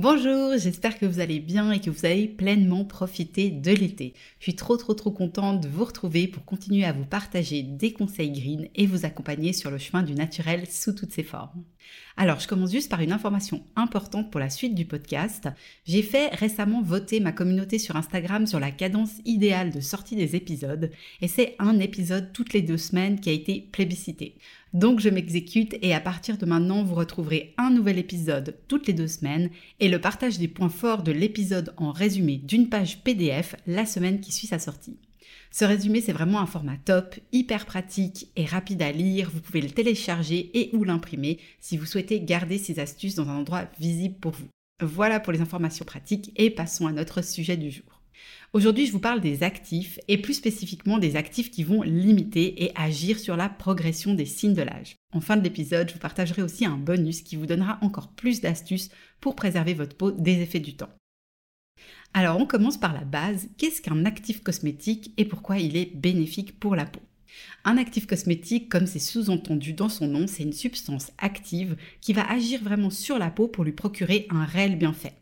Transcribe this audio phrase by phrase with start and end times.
[0.00, 4.14] Bonjour, j'espère que vous allez bien et que vous avez pleinement profité de l'été.
[4.38, 7.92] Je suis trop trop trop contente de vous retrouver pour continuer à vous partager des
[7.92, 11.64] conseils green et vous accompagner sur le chemin du naturel sous toutes ses formes.
[12.16, 15.48] Alors, je commence juste par une information importante pour la suite du podcast.
[15.86, 20.34] J'ai fait récemment voter ma communauté sur Instagram sur la cadence idéale de sortie des
[20.34, 24.34] épisodes et c'est un épisode toutes les deux semaines qui a été plébiscité.
[24.74, 28.92] Donc je m'exécute et à partir de maintenant, vous retrouverez un nouvel épisode toutes les
[28.92, 33.54] deux semaines et le partage des points forts de l'épisode en résumé d'une page PDF
[33.66, 34.96] la semaine qui suit sa sortie.
[35.50, 39.30] Ce résumé, c'est vraiment un format top, hyper pratique et rapide à lire.
[39.32, 43.38] Vous pouvez le télécharger et ou l'imprimer si vous souhaitez garder ces astuces dans un
[43.38, 44.48] endroit visible pour vous.
[44.80, 47.98] Voilà pour les informations pratiques et passons à notre sujet du jour.
[48.52, 52.72] Aujourd'hui, je vous parle des actifs et plus spécifiquement des actifs qui vont limiter et
[52.74, 54.96] agir sur la progression des signes de l'âge.
[55.12, 58.40] En fin de l'épisode, je vous partagerai aussi un bonus qui vous donnera encore plus
[58.40, 58.90] d'astuces
[59.20, 60.90] pour préserver votre peau des effets du temps.
[62.14, 66.58] Alors on commence par la base, qu'est-ce qu'un actif cosmétique et pourquoi il est bénéfique
[66.58, 67.00] pour la peau?
[67.64, 72.28] Un actif cosmétique, comme c'est sous-entendu dans son nom, c'est une substance active qui va
[72.28, 75.14] agir vraiment sur la peau pour lui procurer un réel bienfait.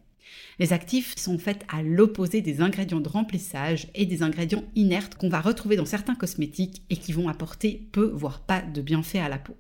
[0.59, 5.29] Les actifs sont faits à l'opposé des ingrédients de remplissage et des ingrédients inertes qu'on
[5.29, 9.29] va retrouver dans certains cosmétiques et qui vont apporter peu, voire pas de bienfaits à
[9.29, 9.57] la peau.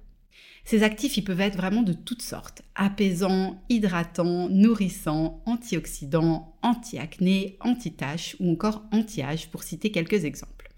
[0.67, 2.63] Ces actifs, ils peuvent être vraiment de toutes sortes.
[2.75, 10.73] Apaisants, hydratants, nourrissants, antioxydants, anti-acné, anti-taches ou encore anti-âge pour citer quelques exemples.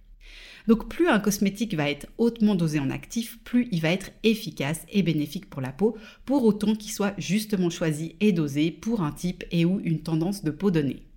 [0.66, 4.84] Donc plus un cosmétique va être hautement dosé en actif, plus il va être efficace
[4.92, 5.96] et bénéfique pour la peau,
[6.26, 10.44] pour autant qu'il soit justement choisi et dosé pour un type et ou une tendance
[10.44, 11.07] de peau donnée.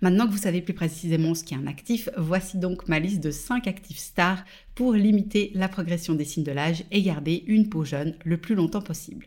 [0.00, 3.30] Maintenant que vous savez plus précisément ce qu'est un actif, voici donc ma liste de
[3.30, 4.44] 5 actifs stars
[4.74, 8.54] pour limiter la progression des signes de l'âge et garder une peau jeune le plus
[8.54, 9.26] longtemps possible.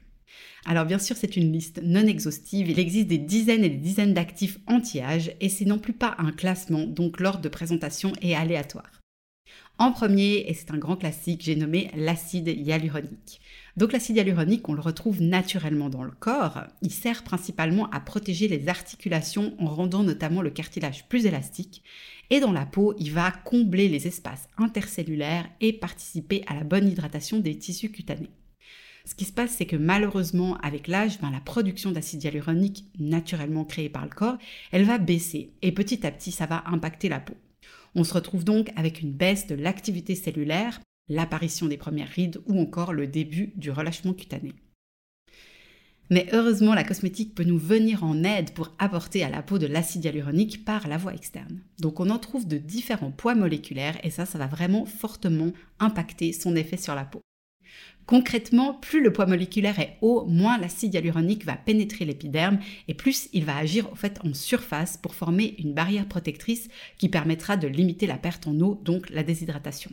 [0.66, 4.14] Alors bien sûr, c'est une liste non exhaustive, il existe des dizaines et des dizaines
[4.14, 8.95] d'actifs anti-âge et c'est non plus pas un classement, donc l'ordre de présentation est aléatoire.
[9.78, 13.42] En premier, et c'est un grand classique, j'ai nommé l'acide hyaluronique.
[13.76, 16.64] Donc l'acide hyaluronique, on le retrouve naturellement dans le corps.
[16.82, 21.84] Il sert principalement à protéger les articulations en rendant notamment le cartilage plus élastique.
[22.30, 26.88] Et dans la peau, il va combler les espaces intercellulaires et participer à la bonne
[26.88, 28.32] hydratation des tissus cutanés.
[29.04, 33.66] Ce qui se passe, c'est que malheureusement, avec l'âge, ben, la production d'acide hyaluronique naturellement
[33.66, 34.38] créée par le corps,
[34.72, 37.36] elle va baisser et petit à petit, ça va impacter la peau.
[37.96, 42.60] On se retrouve donc avec une baisse de l'activité cellulaire, l'apparition des premières rides ou
[42.60, 44.54] encore le début du relâchement cutané.
[46.12, 49.66] Mais heureusement, la cosmétique peut nous venir en aide pour apporter à la peau de
[49.66, 51.62] l'acide hyaluronique par la voie externe.
[51.80, 56.32] Donc on en trouve de différents poids moléculaires et ça, ça va vraiment fortement impacter
[56.32, 57.22] son effet sur la peau.
[58.06, 63.30] Concrètement, plus le poids moléculaire est haut, moins l'acide hyaluronique va pénétrer l'épiderme et plus
[63.34, 66.68] il va agir au fait en surface pour former une barrière protectrice
[67.00, 69.90] qui permettra de limiter la perte en eau, donc la déshydratation.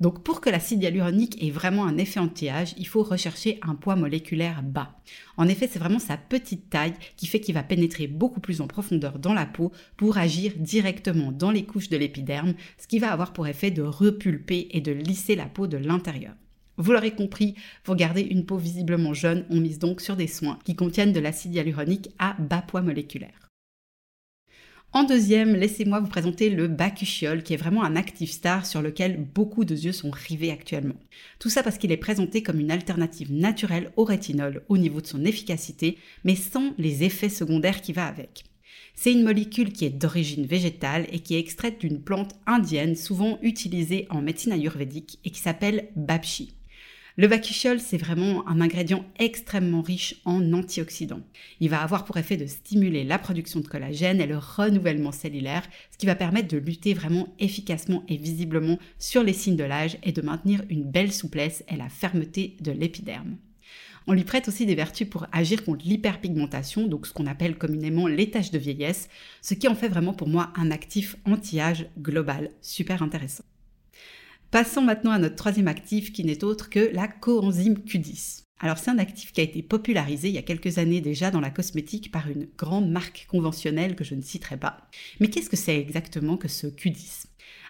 [0.00, 3.96] Donc pour que l'acide hyaluronique ait vraiment un effet anti-âge, il faut rechercher un poids
[3.96, 4.98] moléculaire bas.
[5.36, 8.66] En effet, c'est vraiment sa petite taille qui fait qu'il va pénétrer beaucoup plus en
[8.66, 13.12] profondeur dans la peau pour agir directement dans les couches de l'épiderme, ce qui va
[13.12, 16.34] avoir pour effet de repulper et de lisser la peau de l'intérieur.
[16.80, 20.58] Vous l'aurez compris, pour garder une peau visiblement jeune, on mise donc sur des soins
[20.64, 23.50] qui contiennent de l'acide hyaluronique à bas poids moléculaire.
[24.94, 29.22] En deuxième, laissez-moi vous présenter le bacuchiol, qui est vraiment un actif star sur lequel
[29.22, 30.94] beaucoup de yeux sont rivés actuellement.
[31.38, 35.06] Tout ça parce qu'il est présenté comme une alternative naturelle au rétinol au niveau de
[35.06, 38.44] son efficacité, mais sans les effets secondaires qui va avec.
[38.94, 43.38] C'est une molécule qui est d'origine végétale et qui est extraite d'une plante indienne souvent
[43.42, 46.54] utilisée en médecine ayurvédique et qui s'appelle babchi.
[47.16, 51.22] Le bakuchiol, c'est vraiment un ingrédient extrêmement riche en antioxydants.
[51.58, 55.64] Il va avoir pour effet de stimuler la production de collagène et le renouvellement cellulaire,
[55.90, 59.98] ce qui va permettre de lutter vraiment efficacement et visiblement sur les signes de l'âge
[60.04, 63.36] et de maintenir une belle souplesse et la fermeté de l'épiderme.
[64.06, 68.06] On lui prête aussi des vertus pour agir contre l'hyperpigmentation, donc ce qu'on appelle communément
[68.06, 69.08] les taches de vieillesse,
[69.42, 73.44] ce qui en fait vraiment pour moi un actif anti-âge global, super intéressant.
[74.50, 78.46] Passons maintenant à notre troisième actif qui n'est autre que la coenzyme Q10.
[78.58, 81.38] Alors c'est un actif qui a été popularisé il y a quelques années déjà dans
[81.38, 84.88] la cosmétique par une grande marque conventionnelle que je ne citerai pas.
[85.20, 87.26] Mais qu'est-ce que c'est exactement que ce Q10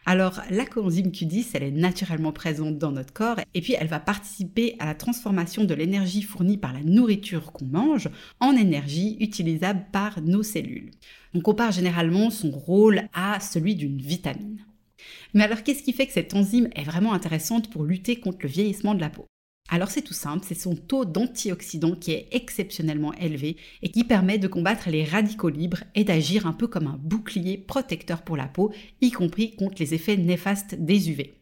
[0.07, 4.01] Alors la coenzyme Q10, elle est naturellement présente dans notre corps et puis elle va
[4.01, 8.09] participer à la transformation de l'énergie fournie par la nourriture qu'on mange
[8.41, 10.93] en énergie utilisable par nos cellules.
[11.35, 14.65] On compare généralement son rôle à celui d'une vitamine.
[15.35, 18.49] Mais alors qu'est-ce qui fait que cette enzyme est vraiment intéressante pour lutter contre le
[18.49, 19.27] vieillissement de la peau?
[19.73, 24.39] Alors c'est tout simple, c'est son taux d'antioxydants qui est exceptionnellement élevé et qui permet
[24.39, 28.49] de combattre les radicaux libres et d'agir un peu comme un bouclier protecteur pour la
[28.49, 31.35] peau, y compris contre les effets néfastes des UV.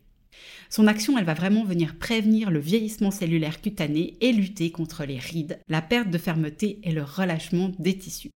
[0.68, 5.18] Son action, elle va vraiment venir prévenir le vieillissement cellulaire cutané et lutter contre les
[5.18, 8.30] rides, la perte de fermeté et le relâchement des tissus.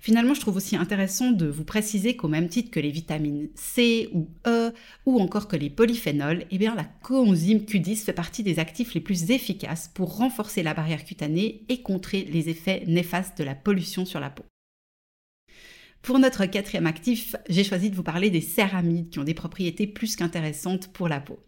[0.00, 4.08] Finalement, je trouve aussi intéressant de vous préciser qu'au même titre que les vitamines C
[4.12, 4.72] ou E
[5.06, 9.30] ou encore que les polyphénols, eh la coenzyme Q10 fait partie des actifs les plus
[9.30, 14.18] efficaces pour renforcer la barrière cutanée et contrer les effets néfastes de la pollution sur
[14.18, 14.44] la peau.
[16.02, 19.86] Pour notre quatrième actif, j'ai choisi de vous parler des céramides qui ont des propriétés
[19.86, 21.38] plus qu'intéressantes pour la peau.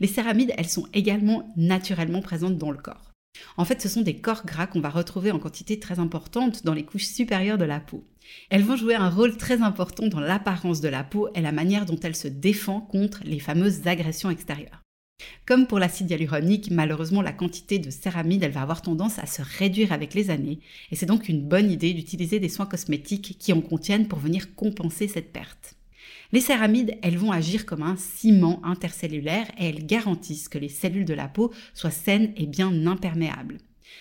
[0.00, 3.07] Les céramides, elles sont également naturellement présentes dans le corps.
[3.56, 6.74] En fait, ce sont des corps gras qu'on va retrouver en quantité très importante dans
[6.74, 8.04] les couches supérieures de la peau.
[8.50, 11.86] Elles vont jouer un rôle très important dans l'apparence de la peau et la manière
[11.86, 14.82] dont elle se défend contre les fameuses agressions extérieures.
[15.46, 19.92] Comme pour l'acide hyaluronique, malheureusement la quantité de céramide va avoir tendance à se réduire
[19.92, 23.60] avec les années et c'est donc une bonne idée d'utiliser des soins cosmétiques qui en
[23.60, 25.77] contiennent pour venir compenser cette perte.
[26.30, 31.06] Les céramides, elles vont agir comme un ciment intercellulaire et elles garantissent que les cellules
[31.06, 33.58] de la peau soient saines et bien imperméables.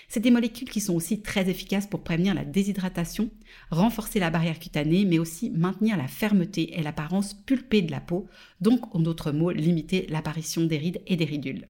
[0.09, 3.29] C'est des molécules qui sont aussi très efficaces pour prévenir la déshydratation,
[3.71, 8.27] renforcer la barrière cutanée, mais aussi maintenir la fermeté et l'apparence pulpée de la peau,
[8.59, 11.67] donc en d'autres mots limiter l'apparition des rides et des ridules.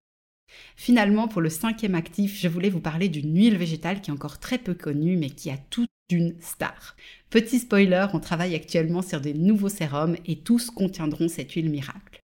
[0.76, 4.40] Finalement, pour le cinquième actif, je voulais vous parler d'une huile végétale qui est encore
[4.40, 6.96] très peu connue, mais qui a toute une star.
[7.30, 12.22] Petit spoiler, on travaille actuellement sur des nouveaux sérums et tous contiendront cette huile miracle.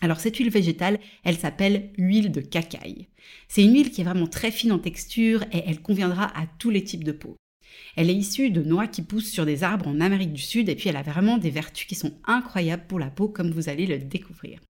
[0.00, 3.08] Alors cette huile végétale, elle s'appelle huile de cacaille.
[3.48, 6.70] C'est une huile qui est vraiment très fine en texture et elle conviendra à tous
[6.70, 7.36] les types de peau.
[7.96, 10.76] Elle est issue de noix qui poussent sur des arbres en Amérique du Sud et
[10.76, 13.86] puis elle a vraiment des vertus qui sont incroyables pour la peau comme vous allez
[13.86, 14.60] le découvrir.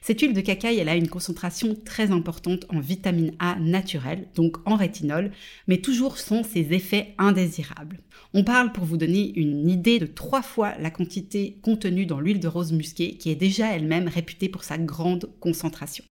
[0.00, 4.56] Cette huile de cacaille, elle a une concentration très importante en vitamine A naturelle, donc
[4.66, 5.32] en rétinol,
[5.66, 8.00] mais toujours sans ses effets indésirables.
[8.34, 12.40] On parle, pour vous donner une idée, de trois fois la quantité contenue dans l'huile
[12.40, 16.04] de rose musquée, qui est déjà elle-même réputée pour sa grande concentration.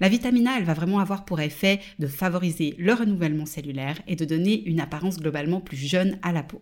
[0.00, 4.16] La vitamine A, elle va vraiment avoir pour effet de favoriser le renouvellement cellulaire et
[4.16, 6.60] de donner une apparence globalement plus jeune à la peau.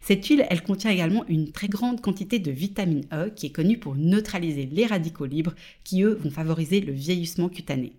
[0.00, 3.78] Cette huile, elle contient également une très grande quantité de vitamine E qui est connue
[3.78, 5.54] pour neutraliser les radicaux libres
[5.84, 7.92] qui, eux, vont favoriser le vieillissement cutané.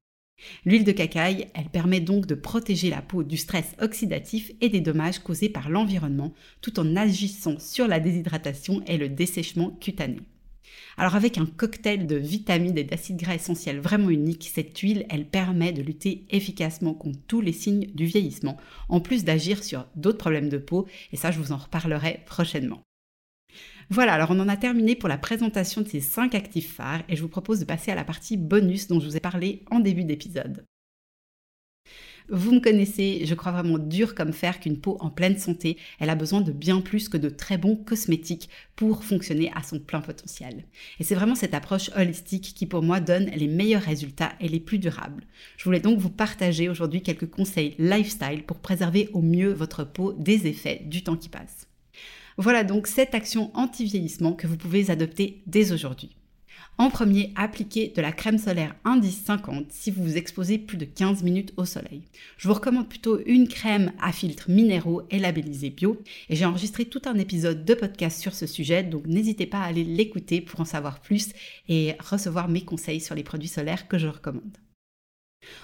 [0.65, 4.81] L'huile de cacaille, elle permet donc de protéger la peau du stress oxydatif et des
[4.81, 10.21] dommages causés par l'environnement tout en agissant sur la déshydratation et le dessèchement cutané.
[10.97, 15.25] Alors avec un cocktail de vitamines et d'acides gras essentiels vraiment unique, cette huile, elle
[15.25, 18.57] permet de lutter efficacement contre tous les signes du vieillissement,
[18.89, 22.81] en plus d'agir sur d'autres problèmes de peau, et ça je vous en reparlerai prochainement.
[23.89, 27.15] Voilà, alors on en a terminé pour la présentation de ces 5 actifs phares et
[27.15, 29.79] je vous propose de passer à la partie bonus dont je vous ai parlé en
[29.79, 30.63] début d'épisode.
[32.31, 36.11] Vous me connaissez, je crois vraiment dur comme fer qu'une peau en pleine santé, elle
[36.11, 40.01] a besoin de bien plus que de très bons cosmétiques pour fonctionner à son plein
[40.01, 40.63] potentiel.
[40.99, 44.59] Et c'est vraiment cette approche holistique qui pour moi donne les meilleurs résultats et les
[44.59, 45.23] plus durables.
[45.57, 50.13] Je voulais donc vous partager aujourd'hui quelques conseils lifestyle pour préserver au mieux votre peau
[50.13, 51.65] des effets du temps qui passe.
[52.37, 56.11] Voilà donc cette action anti-vieillissement que vous pouvez adopter dès aujourd'hui.
[56.79, 60.85] En premier, appliquez de la crème solaire indice 50 si vous vous exposez plus de
[60.85, 62.03] 15 minutes au soleil.
[62.37, 66.01] Je vous recommande plutôt une crème à filtres minéraux et labellisée bio.
[66.29, 69.65] Et j'ai enregistré tout un épisode de podcast sur ce sujet, donc n'hésitez pas à
[69.65, 71.33] aller l'écouter pour en savoir plus
[71.67, 74.57] et recevoir mes conseils sur les produits solaires que je recommande.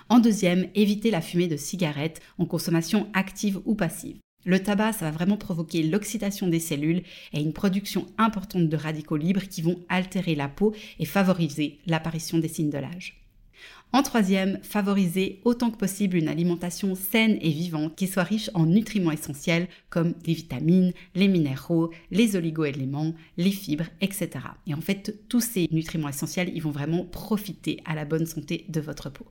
[0.10, 4.18] En deuxième, évitez la fumée de cigarettes en consommation active ou passive.
[4.46, 7.02] Le tabac, ça va vraiment provoquer l'oxydation des cellules
[7.34, 12.38] et une production importante de radicaux libres qui vont altérer la peau et favoriser l'apparition
[12.38, 13.26] des signes de l'âge.
[13.92, 18.68] En troisième, favoriser autant que possible une alimentation saine et vivante qui soit riche en
[18.68, 24.30] nutriments essentiels comme les vitamines, les minéraux, les oligoéléments, les fibres, etc.
[24.68, 28.66] Et en fait, tous ces nutriments essentiels, ils vont vraiment profiter à la bonne santé
[28.70, 29.26] de votre peau.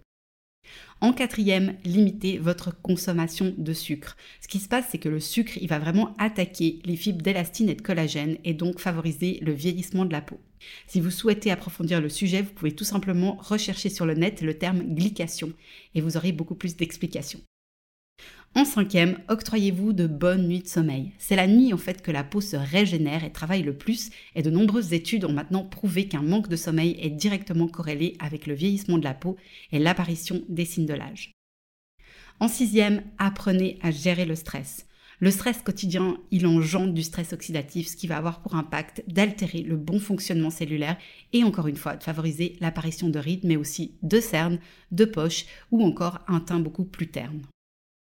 [1.04, 4.16] En quatrième, limitez votre consommation de sucre.
[4.40, 7.68] Ce qui se passe, c'est que le sucre, il va vraiment attaquer les fibres d'élastine
[7.68, 10.40] et de collagène et donc favoriser le vieillissement de la peau.
[10.86, 14.56] Si vous souhaitez approfondir le sujet, vous pouvez tout simplement rechercher sur le net le
[14.56, 15.52] terme glycation
[15.94, 17.42] et vous aurez beaucoup plus d'explications.
[18.56, 21.10] En cinquième, octroyez-vous de bonnes nuits de sommeil.
[21.18, 24.42] C'est la nuit en fait que la peau se régénère et travaille le plus et
[24.42, 28.54] de nombreuses études ont maintenant prouvé qu'un manque de sommeil est directement corrélé avec le
[28.54, 29.36] vieillissement de la peau
[29.72, 31.32] et l'apparition des signes de l'âge.
[32.38, 34.86] En sixième, apprenez à gérer le stress.
[35.18, 39.62] Le stress quotidien, il engendre du stress oxydatif, ce qui va avoir pour impact d'altérer
[39.62, 40.96] le bon fonctionnement cellulaire
[41.32, 44.60] et encore une fois de favoriser l'apparition de rides, mais aussi de cernes,
[44.92, 47.42] de poches ou encore un teint beaucoup plus terne.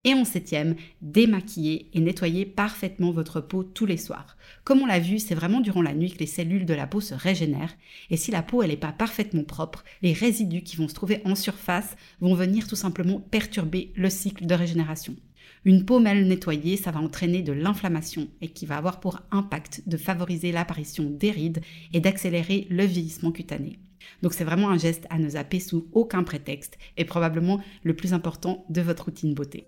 [0.07, 4.37] Et en septième, démaquiller et nettoyer parfaitement votre peau tous les soirs.
[4.63, 7.01] Comme on l'a vu, c'est vraiment durant la nuit que les cellules de la peau
[7.01, 7.75] se régénèrent.
[8.09, 11.35] Et si la peau n'est pas parfaitement propre, les résidus qui vont se trouver en
[11.35, 15.13] surface vont venir tout simplement perturber le cycle de régénération.
[15.65, 19.83] Une peau mal nettoyée, ça va entraîner de l'inflammation et qui va avoir pour impact
[19.87, 21.59] de favoriser l'apparition des rides
[21.91, 23.77] et d'accélérer le vieillissement cutané.
[24.23, 28.13] Donc c'est vraiment un geste à ne zapper sous aucun prétexte et probablement le plus
[28.13, 29.67] important de votre routine beauté.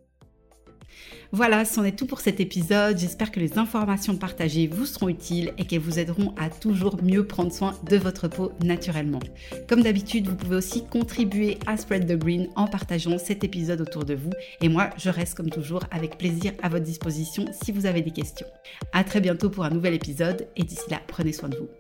[1.32, 2.98] Voilà, c'en est tout pour cet épisode.
[2.98, 7.26] J'espère que les informations partagées vous seront utiles et qu'elles vous aideront à toujours mieux
[7.26, 9.20] prendre soin de votre peau naturellement.
[9.68, 14.06] Comme d'habitude, vous pouvez aussi contribuer à Spread the Green en partageant cet épisode autour
[14.06, 14.32] de vous.
[14.62, 18.12] Et moi, je reste comme toujours avec plaisir à votre disposition si vous avez des
[18.12, 18.48] questions.
[18.92, 21.79] À très bientôt pour un nouvel épisode et d'ici là, prenez soin de vous.